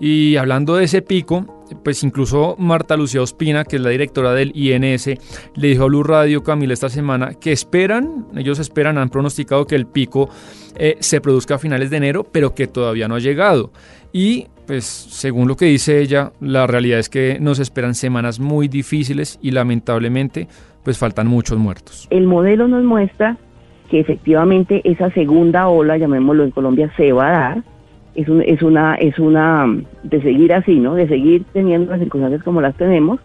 Y 0.00 0.36
hablando 0.36 0.76
de 0.76 0.84
ese 0.84 1.02
pico, 1.02 1.44
pues 1.82 2.02
incluso 2.02 2.56
Marta 2.58 2.96
Lucía 2.96 3.22
Ospina, 3.22 3.64
que 3.64 3.76
es 3.76 3.82
la 3.82 3.90
directora 3.90 4.32
del 4.32 4.52
INS, 4.54 5.06
le 5.56 5.68
dijo 5.68 5.84
a 5.84 5.86
Blue 5.86 6.02
Radio 6.02 6.42
Camila 6.42 6.72
esta 6.72 6.88
semana 6.88 7.34
que 7.34 7.52
esperan, 7.52 8.26
ellos 8.36 8.58
esperan, 8.58 8.98
han 8.98 9.10
pronosticado 9.10 9.66
que 9.66 9.74
el 9.74 9.86
pico 9.86 10.28
eh, 10.76 10.96
se 11.00 11.20
produzca 11.20 11.56
a 11.56 11.58
finales 11.58 11.90
de 11.90 11.96
enero, 11.96 12.24
pero 12.24 12.54
que 12.54 12.66
todavía 12.66 13.08
no 13.08 13.16
ha 13.16 13.20
llegado. 13.20 13.72
Y 14.12 14.46
pues 14.66 14.84
según 14.84 15.48
lo 15.48 15.56
que 15.56 15.66
dice 15.66 16.00
ella, 16.00 16.32
la 16.40 16.66
realidad 16.66 16.98
es 16.98 17.08
que 17.08 17.38
nos 17.40 17.58
esperan 17.58 17.94
semanas 17.94 18.38
muy 18.38 18.68
difíciles 18.68 19.38
y 19.42 19.50
lamentablemente 19.50 20.46
pues 20.84 20.98
faltan 20.98 21.26
muchos 21.26 21.58
muertos. 21.58 22.06
El 22.10 22.26
modelo 22.26 22.68
nos 22.68 22.84
muestra 22.84 23.36
que 23.90 24.00
efectivamente 24.00 24.82
esa 24.84 25.10
segunda 25.10 25.68
ola, 25.68 25.96
llamémoslo 25.96 26.44
en 26.44 26.50
Colombia, 26.50 26.92
se 26.96 27.12
va 27.12 27.28
a 27.28 27.32
dar 27.32 27.64
es, 28.14 28.28
un, 28.28 28.42
es 28.42 28.62
una, 28.62 28.94
es 28.96 29.18
una, 29.18 29.66
de 30.02 30.22
seguir 30.22 30.52
así, 30.52 30.78
¿no? 30.78 30.94
De 30.94 31.08
seguir 31.08 31.44
teniendo 31.52 31.90
las 31.90 32.00
circunstancias 32.00 32.42
como 32.42 32.60
las 32.60 32.76
tenemos, 32.76 33.20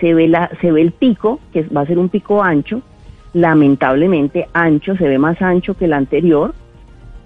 se 0.00 0.14
ve, 0.14 0.28
la, 0.28 0.50
se 0.60 0.72
ve 0.72 0.82
el 0.82 0.92
pico, 0.92 1.40
que 1.52 1.62
va 1.64 1.82
a 1.82 1.86
ser 1.86 1.98
un 1.98 2.08
pico 2.08 2.42
ancho, 2.42 2.82
lamentablemente 3.32 4.48
ancho, 4.52 4.96
se 4.96 5.08
ve 5.08 5.18
más 5.18 5.40
ancho 5.42 5.74
que 5.74 5.86
el 5.86 5.92
anterior, 5.92 6.54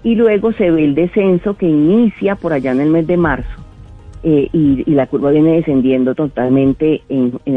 y 0.03 0.15
luego 0.15 0.51
se 0.53 0.71
ve 0.71 0.83
el 0.83 0.95
descenso 0.95 1.55
que 1.55 1.67
inicia 1.67 2.35
por 2.35 2.53
allá 2.53 2.71
en 2.71 2.81
el 2.81 2.89
mes 2.89 3.07
de 3.07 3.17
marzo, 3.17 3.61
eh, 4.23 4.49
y, 4.51 4.83
la 4.91 5.07
curva 5.07 5.31
viene 5.31 5.53
descendiendo 5.53 6.15
totalmente 6.15 7.01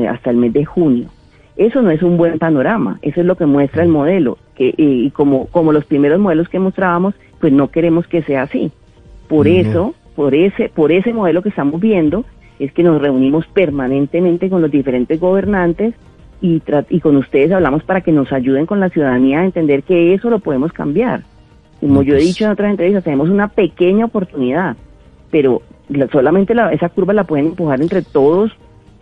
hasta 0.09 0.31
el 0.31 0.37
mes 0.37 0.53
de 0.53 0.65
junio. 0.65 1.09
Eso 1.57 1.83
no 1.83 1.91
es 1.91 2.03
un 2.03 2.17
buen 2.17 2.39
panorama, 2.39 2.99
eso 3.03 3.21
es 3.21 3.27
lo 3.27 3.37
que 3.37 3.47
muestra 3.47 3.83
el 3.83 3.89
modelo, 3.89 4.39
que, 4.57 4.75
y 4.77 5.11
como, 5.11 5.47
como 5.47 5.73
los 5.73 5.85
primeros 5.85 6.19
modelos 6.19 6.49
que 6.49 6.59
mostrábamos, 6.59 7.15
pues 7.45 7.53
no 7.53 7.71
queremos 7.71 8.07
que 8.07 8.23
sea 8.23 8.45
así. 8.45 8.73
Por 9.29 9.47
eso, 9.47 9.95
por 10.17 10.35
ese, 10.35 10.71
por 10.71 10.93
ese 10.93 11.13
modelo 11.13 11.43
que 11.43 11.51
estamos 11.51 11.79
viendo, 11.79 12.25
es 12.59 12.73
que 12.73 12.83
nos 12.83 13.03
reunimos 13.03 13.47
permanentemente 13.49 14.49
con 14.49 14.63
los 14.63 14.71
diferentes 14.71 15.21
gobernantes 15.21 15.93
y, 16.41 16.63
y 16.89 17.01
con 17.01 17.19
ustedes 17.19 17.53
hablamos 17.53 17.83
para 17.83 18.01
que 18.01 18.13
nos 18.13 18.33
ayuden 18.33 18.65
con 18.65 18.81
la 18.81 18.89
ciudadanía 18.89 19.41
a 19.41 19.45
entender 19.45 19.83
que 19.83 20.15
eso 20.15 20.31
lo 20.31 20.39
podemos 20.39 20.73
cambiar. 20.73 21.25
Como 21.81 22.03
yo 22.03 22.15
he 22.15 22.17
pues 22.17 22.29
dicho 22.29 22.47
en 22.47 22.53
otras 22.53 22.71
entrevistas, 22.71 23.05
tenemos 23.05 23.29
una 23.29 23.49
pequeña 23.49 24.07
oportunidad, 24.07 24.79
pero 25.31 25.61
solamente 26.13 26.55
esa 26.73 26.89
curva 26.89 27.13
la 27.13 27.25
pueden 27.25 27.49
empujar 27.49 27.83
entre 27.83 28.01
todos 28.01 28.53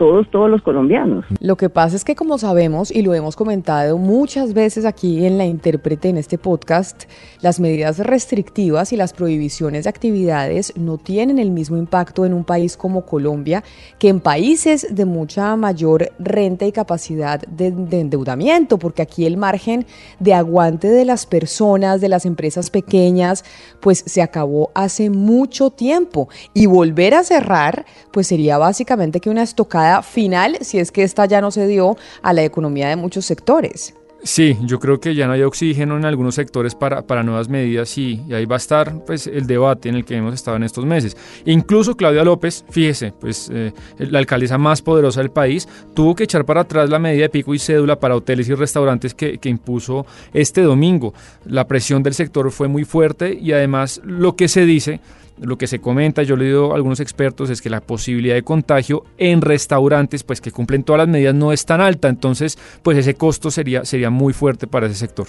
todos, 0.03 0.29
todos 0.29 0.49
los 0.49 0.61
colombianos. 0.61 1.23
Lo 1.39 1.55
que 1.55 1.69
pasa 1.69 1.95
es 1.95 2.03
que 2.03 2.13
como 2.13 2.37
sabemos 2.37 2.91
y 2.91 3.03
lo 3.03 3.13
hemos 3.13 3.37
comentado 3.37 3.97
muchas 3.97 4.53
veces 4.53 4.83
aquí 4.83 5.25
en 5.25 5.37
la 5.37 5.45
intérprete 5.45 6.09
en 6.09 6.17
este 6.17 6.37
podcast, 6.37 7.05
las 7.41 7.61
medidas 7.61 7.99
restrictivas 7.99 8.91
y 8.91 8.97
las 8.97 9.13
prohibiciones 9.13 9.85
de 9.85 9.89
actividades 9.89 10.73
no 10.75 10.97
tienen 10.97 11.39
el 11.39 11.51
mismo 11.51 11.77
impacto 11.77 12.25
en 12.25 12.33
un 12.33 12.43
país 12.43 12.75
como 12.75 13.05
Colombia 13.05 13.63
que 13.97 14.09
en 14.09 14.19
países 14.19 14.93
de 14.93 15.05
mucha 15.05 15.55
mayor 15.55 16.11
renta 16.19 16.65
y 16.65 16.73
capacidad 16.73 17.39
de, 17.39 17.71
de 17.71 18.01
endeudamiento, 18.01 18.77
porque 18.77 19.03
aquí 19.03 19.25
el 19.25 19.37
margen 19.37 19.85
de 20.19 20.33
aguante 20.33 20.89
de 20.89 21.05
las 21.05 21.25
personas, 21.25 22.01
de 22.01 22.09
las 22.09 22.25
empresas 22.25 22.69
pequeñas, 22.69 23.45
pues 23.79 24.03
se 24.05 24.21
acabó 24.21 24.69
hace 24.75 25.09
mucho 25.09 25.69
tiempo 25.69 26.27
y 26.53 26.65
volver 26.65 27.13
a 27.13 27.23
cerrar, 27.23 27.85
pues 28.11 28.27
sería 28.27 28.57
básicamente 28.57 29.21
que 29.21 29.29
una 29.29 29.43
estocada 29.43 29.92
final 30.01 30.57
si 30.61 30.79
es 30.79 30.91
que 30.91 31.03
esta 31.03 31.25
ya 31.25 31.41
no 31.41 31.51
se 31.51 31.67
dio 31.67 31.97
a 32.21 32.33
la 32.33 32.43
economía 32.43 32.89
de 32.89 32.95
muchos 32.95 33.25
sectores. 33.25 33.93
Sí, 34.25 34.57
yo 34.61 34.79
creo 34.79 35.01
que 35.01 35.15
ya 35.15 35.27
no 35.27 35.33
hay 35.33 35.41
oxígeno 35.43 35.97
en 35.97 36.05
algunos 36.05 36.35
sectores 36.35 36.75
para, 36.75 37.01
para 37.01 37.23
nuevas 37.23 37.49
medidas 37.49 37.97
y, 37.97 38.21
ahí 38.31 38.45
va 38.45 38.55
a 38.55 38.57
estar 38.57 39.03
pues, 39.05 39.27
el 39.27 39.45
debate 39.47 39.89
en 39.89 39.95
el 39.95 40.05
que 40.05 40.15
hemos 40.15 40.33
estado 40.33 40.55
en 40.55 40.63
estos 40.63 40.85
meses. 40.85 41.17
Incluso 41.45 41.97
Claudia 41.97 42.23
López, 42.23 42.63
fíjese, 42.69 43.11
pues 43.11 43.49
eh, 43.53 43.73
la 43.97 44.19
alcaldesa 44.19 44.57
más 44.57 44.81
poderosa 44.81 45.19
del 45.19 45.29
país, 45.29 45.67
tuvo 45.93 46.15
que 46.15 46.23
echar 46.23 46.45
para 46.45 46.61
atrás 46.61 46.89
la 46.89 46.99
medida 46.99 47.23
de 47.23 47.29
pico 47.29 47.53
y 47.53 47.59
cédula 47.59 47.99
para 47.99 48.15
hoteles 48.15 48.47
y 48.47 48.53
restaurantes 48.53 49.13
que, 49.13 49.39
que 49.39 49.49
impuso 49.49 50.05
este 50.33 50.61
domingo. 50.61 51.13
La 51.45 51.67
presión 51.67 52.01
del 52.01 52.13
sector 52.13 52.49
fue 52.49 52.69
muy 52.69 52.85
fuerte 52.85 53.33
y 53.33 53.51
además 53.51 53.99
lo 54.05 54.37
que 54.37 54.47
se 54.47 54.65
dice 54.65 55.01
lo 55.41 55.57
que 55.57 55.67
se 55.67 55.79
comenta, 55.79 56.23
yo 56.23 56.35
le 56.35 56.45
digo 56.45 56.71
a 56.71 56.75
algunos 56.75 56.99
expertos, 56.99 57.49
es 57.49 57.61
que 57.61 57.69
la 57.69 57.81
posibilidad 57.81 58.35
de 58.35 58.43
contagio 58.43 59.05
en 59.17 59.41
restaurantes, 59.41 60.23
pues 60.23 60.41
que 60.41 60.51
cumplen 60.51 60.83
todas 60.83 60.99
las 60.99 61.07
medidas, 61.07 61.35
no 61.35 61.51
es 61.51 61.65
tan 61.65 61.81
alta. 61.81 62.07
Entonces, 62.07 62.57
pues 62.81 62.97
ese 62.97 63.15
costo 63.15 63.51
sería, 63.51 63.85
sería 63.85 64.09
muy 64.09 64.33
fuerte 64.33 64.67
para 64.67 64.87
ese 64.87 64.95
sector. 64.95 65.27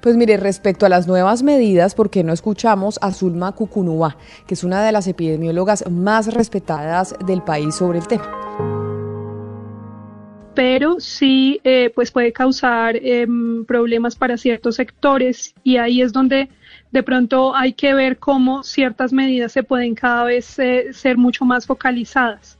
Pues 0.00 0.16
mire, 0.16 0.36
respecto 0.36 0.86
a 0.86 0.88
las 0.88 1.06
nuevas 1.06 1.42
medidas, 1.42 1.94
¿por 1.94 2.10
qué 2.10 2.22
no 2.22 2.32
escuchamos 2.32 2.98
a 3.02 3.12
Zulma 3.12 3.52
Cucunúa, 3.52 4.16
que 4.46 4.54
es 4.54 4.64
una 4.64 4.84
de 4.84 4.92
las 4.92 5.06
epidemiólogas 5.06 5.90
más 5.90 6.32
respetadas 6.32 7.14
del 7.26 7.42
país 7.42 7.74
sobre 7.74 7.98
el 7.98 8.06
tema? 8.06 8.28
pero 10.54 11.00
sí 11.00 11.60
eh, 11.64 11.90
pues 11.94 12.10
puede 12.10 12.32
causar 12.32 12.96
em, 12.96 13.64
problemas 13.64 14.16
para 14.16 14.36
ciertos 14.36 14.76
sectores 14.76 15.54
y 15.64 15.76
ahí 15.76 16.02
es 16.02 16.12
donde 16.12 16.48
de 16.92 17.02
pronto 17.02 17.56
hay 17.56 17.72
que 17.72 17.94
ver 17.94 18.18
cómo 18.18 18.62
ciertas 18.62 19.12
medidas 19.12 19.52
se 19.52 19.62
pueden 19.62 19.94
cada 19.94 20.24
vez 20.24 20.58
eh, 20.58 20.92
ser 20.92 21.16
mucho 21.16 21.44
más 21.44 21.66
focalizadas. 21.66 22.58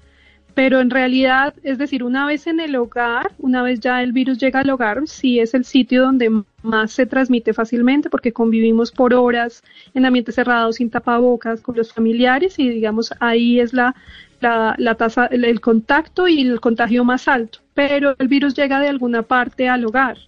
Pero 0.55 0.81
en 0.81 0.91
realidad, 0.91 1.55
es 1.63 1.79
decir, 1.79 2.03
una 2.03 2.27
vez 2.27 2.47
en 2.47 2.61
el 2.61 2.77
hogar, 2.77 3.33
una 3.39 3.63
vez 3.63 3.81
ya 3.81 4.03
el 4.03 4.13
virus 4.13 4.39
llega 4.39 4.61
al 4.61 4.71
hogar, 4.71 5.01
sí 5.07 5.39
es 5.39 5.55
el 5.55 5.65
sitio 5.65 6.03
donde 6.03 6.43
más 6.63 6.93
se 6.93 7.07
transmite 7.07 7.55
fácilmente 7.55 8.11
porque 8.11 8.33
convivimos 8.33 8.93
por 8.93 9.15
horas 9.15 9.63
en 9.95 10.05
ambientes 10.05 10.35
cerrados 10.35 10.77
sin 10.77 10.91
tapabocas 10.91 11.63
con 11.63 11.77
los 11.77 11.93
familiares 11.93 12.59
y 12.59 12.69
digamos 12.69 13.15
ahí 13.21 13.61
es 13.61 13.73
la, 13.73 13.95
la, 14.41 14.75
la 14.77 14.95
tasa, 14.95 15.27
el 15.27 15.61
contacto 15.61 16.29
y 16.29 16.43
el 16.43 16.61
contagio 16.61 17.03
más 17.05 17.29
alto. 17.29 17.61
Pero 17.73 18.15
el 18.19 18.29
virus 18.29 18.55
llega 18.55 18.79
de 18.79 18.89
alguna 18.89 19.23
parte 19.23 19.71
al 19.71 19.87
hogar. 19.87 20.19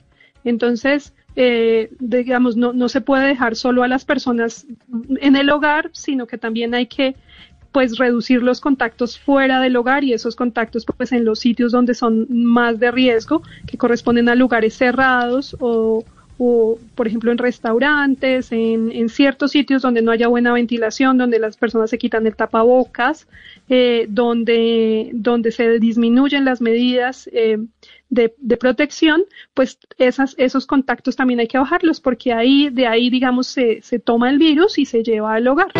Entonces, 0.45 1.13
eh, 1.37 1.91
digamos, 1.99 2.57
no, 2.57 2.73
no 2.73 2.89
se 2.89 3.01
puede 3.01 3.27
dejar 3.27 3.57
solo 3.57 3.83
a 3.83 3.89
las 3.89 4.05
personas 4.05 4.67
en 5.21 5.37
el 5.37 5.51
hogar, 5.51 5.91
sino 5.93 6.27
que 6.27 6.39
también 6.39 6.75
hay 6.75 6.87
que 6.87 7.17
pues 7.75 7.99
reducir 7.99 8.41
los 8.41 8.61
contactos 8.61 9.19
fuera 9.19 9.61
del 9.61 9.75
hogar 9.75 10.05
y 10.05 10.13
esos 10.13 10.37
contactos 10.37 10.87
pues 10.97 11.11
en 11.11 11.25
los 11.25 11.41
sitios 11.41 11.73
donde 11.73 11.95
son 11.95 12.29
más 12.31 12.79
de 12.79 12.93
riesgo, 12.93 13.43
que 13.67 13.77
corresponden 13.77 14.29
a 14.29 14.37
lugares 14.37 14.75
cerrados 14.75 15.57
o, 15.59 16.05
o 16.39 16.79
por 16.95 17.07
ejemplo 17.07 17.31
en 17.31 17.39
restaurantes, 17.39 18.51
en, 18.53 18.91
en, 18.91 19.09
ciertos 19.09 19.53
sitios 19.53 19.83
donde 19.83 20.03
no 20.03 20.11
haya 20.11 20.29
buena 20.29 20.53
ventilación, 20.53 21.17
donde 21.17 21.39
las 21.39 21.57
personas 21.57 21.91
se 21.91 21.99
quitan 21.99 22.27
el 22.27 22.35
tapabocas, 22.35 23.29
eh, 23.69 24.07
donde, 24.09 25.11
donde 25.13 25.53
se 25.53 25.79
disminuyen 25.79 26.45
las 26.45 26.61
medidas 26.61 27.29
eh, 27.33 27.59
de, 28.09 28.35
de, 28.39 28.57
protección, 28.57 29.25
pues 29.55 29.79
esas, 29.99 30.35
esos 30.39 30.67
contactos 30.67 31.17
también 31.17 31.41
hay 31.41 31.49
que 31.49 31.59
bajarlos 31.59 32.01
porque 32.01 32.33
ahí, 32.33 32.69
de 32.69 32.87
ahí, 32.87 33.11
digamos, 33.11 33.47
se, 33.47 33.81
se 33.83 33.99
toma 33.99 34.31
el 34.31 34.39
virus 34.39 34.79
y 34.79 34.87
se 34.87 35.03
lleva 35.03 35.35
al 35.35 35.47
hogar. 35.47 35.73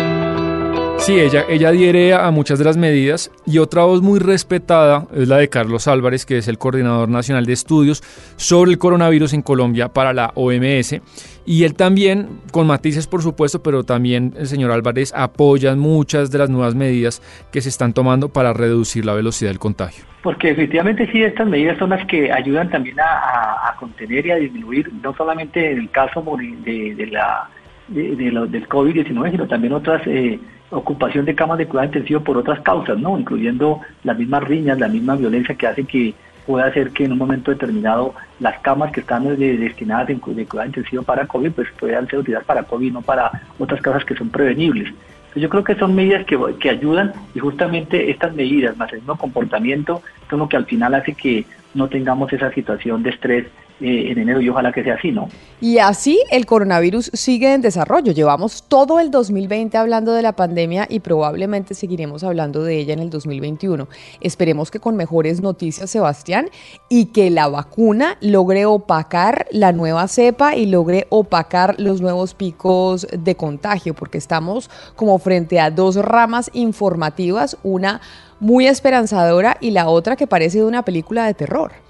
Sí, 0.97 1.19
ella, 1.19 1.45
ella 1.47 1.69
adhiere 1.69 2.13
a 2.15 2.31
muchas 2.31 2.57
de 2.57 2.65
las 2.65 2.77
medidas 2.77 3.31
y 3.45 3.59
otra 3.59 3.83
voz 3.83 4.01
muy 4.01 4.17
respetada 4.17 5.05
es 5.13 5.27
la 5.27 5.37
de 5.37 5.49
Carlos 5.49 5.87
Álvarez, 5.87 6.25
que 6.25 6.39
es 6.39 6.47
el 6.47 6.57
coordinador 6.57 7.09
nacional 7.09 7.45
de 7.45 7.53
estudios 7.53 8.01
sobre 8.37 8.71
el 8.71 8.79
coronavirus 8.79 9.33
en 9.33 9.43
Colombia 9.43 9.89
para 9.89 10.13
la 10.13 10.31
OMS. 10.33 10.99
Y 11.45 11.63
él 11.63 11.75
también, 11.75 12.39
con 12.51 12.65
matices 12.65 13.05
por 13.05 13.21
supuesto, 13.21 13.61
pero 13.61 13.83
también 13.83 14.33
el 14.35 14.47
señor 14.47 14.71
Álvarez 14.71 15.13
apoya 15.15 15.75
muchas 15.75 16.31
de 16.31 16.39
las 16.39 16.49
nuevas 16.49 16.73
medidas 16.73 17.21
que 17.51 17.61
se 17.61 17.69
están 17.69 17.93
tomando 17.93 18.29
para 18.29 18.51
reducir 18.53 19.05
la 19.05 19.13
velocidad 19.13 19.51
del 19.51 19.59
contagio. 19.59 20.05
Porque 20.23 20.49
efectivamente 20.49 21.07
sí, 21.11 21.21
estas 21.21 21.47
medidas 21.47 21.77
son 21.77 21.91
las 21.91 22.03
que 22.07 22.31
ayudan 22.31 22.71
también 22.71 22.97
a, 22.99 23.75
contener 23.79 24.25
y 24.25 24.31
a 24.31 24.35
disminuir, 24.37 24.91
no 25.03 25.13
solamente 25.15 25.71
en 25.71 25.77
el 25.77 25.91
caso 25.91 26.25
de 26.65 27.07
la, 27.11 27.47
de, 27.87 28.15
del 28.15 28.67
COVID-19, 28.67 29.31
sino 29.31 29.47
también 29.47 29.73
otras... 29.73 30.05
Eh, 30.07 30.39
ocupación 30.71 31.25
de 31.25 31.35
camas 31.35 31.57
de 31.57 31.67
cuidado 31.67 31.87
intensivo 31.87 32.21
por 32.21 32.37
otras 32.37 32.59
causas, 32.61 32.97
¿no? 32.97 33.17
Incluyendo 33.17 33.81
las 34.03 34.17
mismas 34.17 34.43
riñas, 34.43 34.79
la 34.79 34.87
misma 34.87 35.15
violencia 35.15 35.55
que 35.55 35.67
hace 35.67 35.83
que 35.83 36.13
pueda 36.45 36.67
hacer 36.67 36.91
que 36.91 37.05
en 37.05 37.11
un 37.11 37.17
momento 37.17 37.51
determinado 37.51 38.13
las 38.39 38.59
camas 38.59 38.91
que 38.91 38.99
están 38.99 39.23
destinadas 39.37 40.07
de, 40.07 40.17
cuidado 40.19 40.65
intensivo 40.65 41.03
para 41.03 41.25
COVID 41.25 41.51
pues 41.51 41.67
puedan 41.79 42.07
ser 42.07 42.19
utilizadas 42.19 42.45
para 42.45 42.63
COVID, 42.63 42.93
no 42.93 43.01
para 43.01 43.31
otras 43.57 43.81
causas 43.81 44.05
que 44.05 44.15
son 44.15 44.29
prevenibles. 44.29 44.93
yo 45.35 45.49
creo 45.49 45.63
que 45.63 45.75
son 45.75 45.95
medidas 45.95 46.25
que, 46.25 46.37
que 46.59 46.69
ayudan 46.69 47.13
y 47.33 47.39
justamente 47.39 48.11
estas 48.11 48.33
medidas 48.35 48.77
más 48.77 48.91
el 48.93 48.99
mismo 48.99 49.17
comportamiento 49.17 50.01
son 50.29 50.39
lo 50.39 50.49
que 50.49 50.57
al 50.57 50.65
final 50.65 50.93
hace 50.93 51.13
que 51.13 51.45
no 51.73 51.89
tengamos 51.89 52.31
esa 52.31 52.51
situación 52.51 53.01
de 53.01 53.09
estrés 53.09 53.47
eh, 53.81 54.11
en 54.11 54.19
enero 54.19 54.39
y 54.39 54.47
ojalá 54.47 54.71
que 54.71 54.83
sea 54.83 54.95
así, 54.95 55.11
¿no? 55.11 55.27
Y 55.59 55.79
así 55.79 56.17
el 56.31 56.45
coronavirus 56.45 57.11
sigue 57.13 57.53
en 57.53 57.59
desarrollo. 57.59 58.13
Llevamos 58.13 58.63
todo 58.69 59.01
el 59.01 59.11
2020 59.11 59.77
hablando 59.77 60.13
de 60.13 60.21
la 60.21 60.33
pandemia 60.33 60.85
y 60.89 61.01
probablemente 61.01 61.73
seguiremos 61.73 62.23
hablando 62.23 62.63
de 62.63 62.77
ella 62.77 62.93
en 62.93 62.99
el 62.99 63.09
2021. 63.09 63.89
Esperemos 64.21 64.71
que 64.71 64.79
con 64.79 64.95
mejores 64.95 65.41
noticias, 65.41 65.89
Sebastián, 65.89 66.49
y 66.87 67.07
que 67.07 67.29
la 67.29 67.49
vacuna 67.49 68.17
logre 68.21 68.65
opacar 68.65 69.45
la 69.51 69.73
nueva 69.73 70.07
cepa 70.07 70.55
y 70.55 70.67
logre 70.67 71.07
opacar 71.09 71.75
los 71.77 71.99
nuevos 71.99 72.33
picos 72.33 73.05
de 73.11 73.35
contagio, 73.35 73.93
porque 73.93 74.17
estamos 74.17 74.69
como 74.95 75.19
frente 75.19 75.59
a 75.59 75.69
dos 75.69 75.97
ramas 75.97 76.49
informativas, 76.53 77.57
una 77.61 77.99
muy 78.39 78.67
esperanzadora 78.67 79.57
y 79.59 79.71
la 79.71 79.89
otra 79.89 80.15
que 80.15 80.27
parece 80.27 80.59
de 80.59 80.65
una 80.65 80.85
película 80.85 81.25
de 81.25 81.33
terror. 81.33 81.84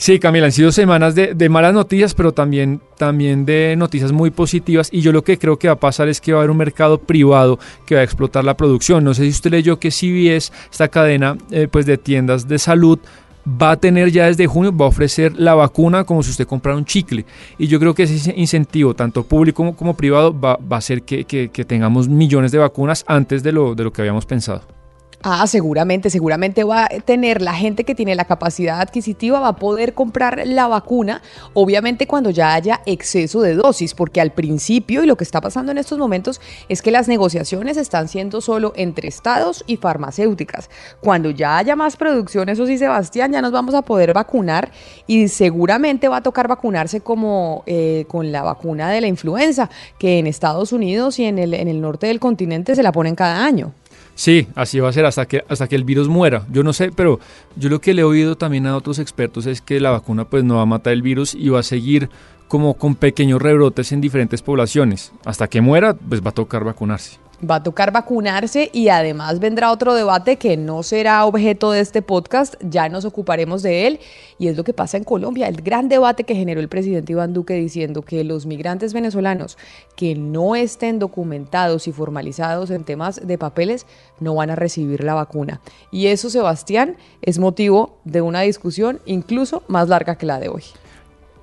Sí, 0.00 0.18
Camila, 0.18 0.46
han 0.46 0.52
sido 0.52 0.72
semanas 0.72 1.14
de, 1.14 1.48
malas 1.50 1.74
noticias, 1.74 2.14
pero 2.14 2.32
también, 2.32 2.80
también 2.96 3.44
de 3.44 3.74
noticias 3.76 4.12
muy 4.12 4.30
positivas. 4.30 4.88
Y 4.90 5.02
yo 5.02 5.12
lo 5.12 5.22
que 5.22 5.38
creo 5.38 5.58
que 5.58 5.68
va 5.68 5.74
a 5.74 5.78
pasar 5.78 6.08
es 6.08 6.22
que 6.22 6.32
va 6.32 6.38
a 6.38 6.40
haber 6.40 6.50
un 6.50 6.56
mercado 6.56 6.96
privado 6.96 7.58
que 7.84 7.96
va 7.96 8.00
a 8.00 8.04
explotar 8.04 8.42
la 8.42 8.56
producción. 8.56 9.04
No 9.04 9.12
sé 9.12 9.24
si 9.24 9.28
usted 9.28 9.50
leyó 9.50 9.78
que 9.78 9.90
CBS, 9.90 10.52
esta 10.72 10.88
cadena 10.88 11.36
eh, 11.50 11.68
pues 11.70 11.84
de 11.84 11.98
tiendas 11.98 12.48
de 12.48 12.58
salud, 12.58 12.98
va 13.46 13.72
a 13.72 13.76
tener 13.76 14.10
ya 14.10 14.24
desde 14.24 14.46
junio, 14.46 14.74
va 14.74 14.86
a 14.86 14.88
ofrecer 14.88 15.38
la 15.38 15.54
vacuna 15.54 16.04
como 16.04 16.22
si 16.22 16.30
usted 16.30 16.46
comprara 16.46 16.78
un 16.78 16.86
chicle. 16.86 17.26
Y 17.58 17.66
yo 17.66 17.78
creo 17.78 17.94
que 17.94 18.04
ese 18.04 18.32
incentivo, 18.34 18.94
tanto 18.94 19.24
público 19.24 19.76
como, 19.76 19.98
privado, 19.98 20.32
va, 20.32 20.58
a 20.70 20.76
hacer 20.76 21.02
que, 21.02 21.26
que, 21.26 21.64
tengamos 21.66 22.08
millones 22.08 22.52
de 22.52 22.58
vacunas 22.58 23.04
antes 23.06 23.42
de 23.42 23.52
lo, 23.52 23.74
de 23.74 23.84
lo 23.84 23.92
que 23.92 24.00
habíamos 24.00 24.24
pensado. 24.24 24.79
Ah, 25.22 25.46
seguramente, 25.46 26.08
seguramente 26.08 26.64
va 26.64 26.84
a 26.84 26.88
tener 27.04 27.42
la 27.42 27.52
gente 27.52 27.84
que 27.84 27.94
tiene 27.94 28.14
la 28.14 28.24
capacidad 28.24 28.80
adquisitiva, 28.80 29.38
va 29.38 29.48
a 29.48 29.56
poder 29.56 29.92
comprar 29.92 30.40
la 30.46 30.66
vacuna, 30.66 31.20
obviamente 31.52 32.06
cuando 32.06 32.30
ya 32.30 32.54
haya 32.54 32.80
exceso 32.86 33.42
de 33.42 33.52
dosis, 33.52 33.92
porque 33.92 34.22
al 34.22 34.32
principio 34.32 35.02
y 35.02 35.06
lo 35.06 35.18
que 35.18 35.24
está 35.24 35.42
pasando 35.42 35.72
en 35.72 35.78
estos 35.78 35.98
momentos 35.98 36.40
es 36.70 36.80
que 36.80 36.90
las 36.90 37.06
negociaciones 37.06 37.76
están 37.76 38.08
siendo 38.08 38.40
solo 38.40 38.72
entre 38.76 39.08
estados 39.08 39.62
y 39.66 39.76
farmacéuticas. 39.76 40.70
Cuando 41.02 41.28
ya 41.28 41.58
haya 41.58 41.76
más 41.76 41.98
producción, 41.98 42.48
eso 42.48 42.64
sí, 42.64 42.78
Sebastián, 42.78 43.30
ya 43.32 43.42
nos 43.42 43.52
vamos 43.52 43.74
a 43.74 43.82
poder 43.82 44.14
vacunar 44.14 44.70
y 45.06 45.28
seguramente 45.28 46.08
va 46.08 46.16
a 46.16 46.22
tocar 46.22 46.48
vacunarse 46.48 47.02
como 47.02 47.62
eh, 47.66 48.06
con 48.08 48.32
la 48.32 48.42
vacuna 48.42 48.88
de 48.88 49.02
la 49.02 49.06
influenza, 49.06 49.68
que 49.98 50.18
en 50.18 50.26
Estados 50.26 50.72
Unidos 50.72 51.18
y 51.18 51.26
en 51.26 51.38
el, 51.38 51.52
en 51.52 51.68
el 51.68 51.82
norte 51.82 52.06
del 52.06 52.20
continente 52.20 52.74
se 52.74 52.82
la 52.82 52.90
ponen 52.90 53.14
cada 53.14 53.44
año. 53.44 53.74
Sí, 54.20 54.48
así 54.54 54.78
va 54.80 54.90
a 54.90 54.92
ser 54.92 55.06
hasta 55.06 55.24
que, 55.24 55.44
hasta 55.48 55.66
que 55.66 55.76
el 55.76 55.84
virus 55.84 56.08
muera. 56.08 56.44
Yo 56.52 56.62
no 56.62 56.74
sé, 56.74 56.92
pero 56.94 57.20
yo 57.56 57.70
lo 57.70 57.80
que 57.80 57.94
le 57.94 58.02
he 58.02 58.04
oído 58.04 58.36
también 58.36 58.66
a 58.66 58.76
otros 58.76 58.98
expertos 58.98 59.46
es 59.46 59.62
que 59.62 59.80
la 59.80 59.92
vacuna 59.92 60.26
pues 60.26 60.44
no 60.44 60.56
va 60.56 60.60
a 60.60 60.66
matar 60.66 60.92
el 60.92 61.00
virus 61.00 61.34
y 61.34 61.48
va 61.48 61.60
a 61.60 61.62
seguir 61.62 62.10
como 62.46 62.74
con 62.74 62.96
pequeños 62.96 63.40
rebrotes 63.40 63.92
en 63.92 64.02
diferentes 64.02 64.42
poblaciones. 64.42 65.12
Hasta 65.24 65.48
que 65.48 65.62
muera, 65.62 65.94
pues 65.94 66.20
va 66.20 66.28
a 66.28 66.34
tocar 66.34 66.64
vacunarse. 66.64 67.16
Va 67.48 67.56
a 67.56 67.62
tocar 67.62 67.90
vacunarse 67.90 68.68
y 68.72 68.88
además 68.88 69.40
vendrá 69.40 69.72
otro 69.72 69.94
debate 69.94 70.36
que 70.36 70.58
no 70.58 70.82
será 70.82 71.24
objeto 71.24 71.72
de 71.72 71.80
este 71.80 72.02
podcast, 72.02 72.54
ya 72.60 72.90
nos 72.90 73.06
ocuparemos 73.06 73.62
de 73.62 73.86
él 73.86 74.00
y 74.38 74.48
es 74.48 74.58
lo 74.58 74.64
que 74.64 74.74
pasa 74.74 74.98
en 74.98 75.04
Colombia, 75.04 75.48
el 75.48 75.62
gran 75.62 75.88
debate 75.88 76.24
que 76.24 76.34
generó 76.34 76.60
el 76.60 76.68
presidente 76.68 77.12
Iván 77.12 77.32
Duque 77.32 77.54
diciendo 77.54 78.02
que 78.02 78.24
los 78.24 78.44
migrantes 78.44 78.92
venezolanos 78.92 79.56
que 79.96 80.14
no 80.14 80.54
estén 80.54 80.98
documentados 80.98 81.88
y 81.88 81.92
formalizados 81.92 82.70
en 82.70 82.84
temas 82.84 83.26
de 83.26 83.38
papeles 83.38 83.86
no 84.18 84.34
van 84.34 84.50
a 84.50 84.56
recibir 84.56 85.02
la 85.02 85.14
vacuna. 85.14 85.60
Y 85.90 86.08
eso, 86.08 86.28
Sebastián, 86.28 86.96
es 87.22 87.38
motivo 87.38 88.00
de 88.04 88.20
una 88.20 88.42
discusión 88.42 89.00
incluso 89.06 89.62
más 89.66 89.88
larga 89.88 90.16
que 90.16 90.26
la 90.26 90.38
de 90.38 90.50
hoy. 90.50 90.64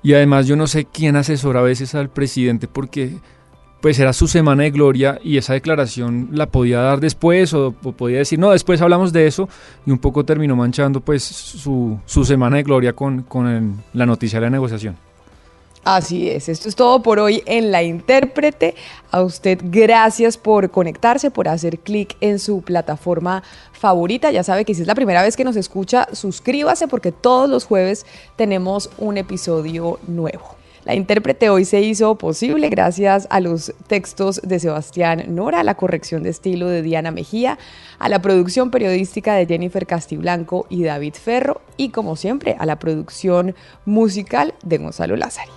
Y 0.02 0.14
además 0.14 0.46
yo 0.46 0.54
no 0.54 0.68
sé 0.68 0.84
quién 0.84 1.16
asesora 1.16 1.60
a 1.60 1.64
veces 1.64 1.94
al 1.94 2.08
presidente 2.08 2.68
porque 2.68 3.18
pues 3.80 3.98
era 3.98 4.12
su 4.12 4.26
semana 4.26 4.64
de 4.64 4.70
gloria 4.70 5.18
y 5.22 5.36
esa 5.36 5.52
declaración 5.52 6.28
la 6.32 6.46
podía 6.46 6.80
dar 6.80 7.00
después 7.00 7.54
o, 7.54 7.72
podía 7.72 8.18
decir, 8.18 8.38
no, 8.38 8.50
después 8.50 8.80
hablamos 8.80 9.12
de 9.12 9.26
eso 9.26 9.48
y 9.86 9.90
un 9.90 9.98
poco 9.98 10.24
terminó 10.24 10.56
manchando 10.56 11.00
pues 11.00 11.22
su, 11.22 12.00
semana 12.24 12.56
de 12.56 12.62
gloria 12.64 12.92
con, 12.92 13.22
con 13.22 13.82
la 13.92 14.06
noticia 14.06 14.40
de 14.40 14.46
la 14.46 14.50
negociación. 14.50 14.96
Así 15.84 16.28
es, 16.28 16.48
esto 16.48 16.68
es 16.68 16.76
todo 16.76 17.02
por 17.02 17.18
hoy 17.18 17.42
en 17.46 17.70
La 17.70 17.82
Intérprete. 17.82 18.74
A 19.10 19.22
usted 19.22 19.58
gracias 19.62 20.36
por 20.36 20.70
conectarse, 20.70 21.30
por 21.30 21.48
hacer 21.48 21.78
clic 21.78 22.16
en 22.20 22.38
su 22.38 22.60
plataforma 22.60 23.42
favorita. 23.72 24.30
Ya 24.30 24.42
sabe 24.42 24.64
que 24.64 24.74
si 24.74 24.82
es 24.82 24.86
la 24.86 24.94
primera 24.94 25.22
vez 25.22 25.36
que 25.36 25.44
nos 25.44 25.56
escucha, 25.56 26.06
suscríbase 26.12 26.88
porque 26.88 27.12
todos 27.12 27.48
los 27.48 27.64
jueves 27.64 28.04
tenemos 28.36 28.90
un 28.98 29.16
episodio 29.16 29.98
nuevo. 30.06 30.57
La 30.88 30.94
intérprete 30.94 31.50
hoy 31.50 31.66
se 31.66 31.82
hizo 31.82 32.16
posible 32.16 32.70
gracias 32.70 33.26
a 33.28 33.40
los 33.40 33.74
textos 33.88 34.40
de 34.42 34.58
Sebastián 34.58 35.22
Nora, 35.34 35.60
a 35.60 35.62
la 35.62 35.74
corrección 35.74 36.22
de 36.22 36.30
estilo 36.30 36.66
de 36.66 36.80
Diana 36.80 37.10
Mejía, 37.10 37.58
a 37.98 38.08
la 38.08 38.22
producción 38.22 38.70
periodística 38.70 39.34
de 39.34 39.44
Jennifer 39.44 39.86
Castiblanco 39.86 40.64
y 40.70 40.84
David 40.84 41.12
Ferro 41.22 41.60
y 41.76 41.90
como 41.90 42.16
siempre 42.16 42.56
a 42.58 42.64
la 42.64 42.78
producción 42.78 43.54
musical 43.84 44.54
de 44.64 44.78
Gonzalo 44.78 45.16
Lázaro. 45.16 45.52